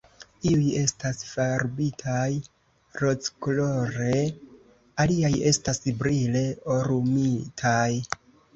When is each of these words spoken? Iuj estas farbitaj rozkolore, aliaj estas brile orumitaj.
Iuj 0.51 0.69
estas 0.83 1.19
farbitaj 1.31 2.23
rozkolore, 3.03 4.17
aliaj 5.05 5.33
estas 5.53 5.85
brile 6.03 6.45
orumitaj. 6.79 7.89